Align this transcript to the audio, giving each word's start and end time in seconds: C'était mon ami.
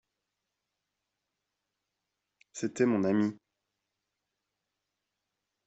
C'était 2.53 2.87
mon 2.87 3.03
ami. 3.03 3.37